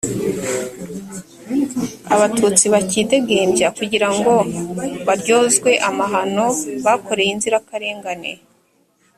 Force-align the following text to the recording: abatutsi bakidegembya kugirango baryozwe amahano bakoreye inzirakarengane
abatutsi 2.15 2.65
bakidegembya 2.73 3.67
kugirango 3.77 4.33
baryozwe 5.07 5.71
amahano 5.89 6.45
bakoreye 6.85 7.29
inzirakarengane 7.35 8.31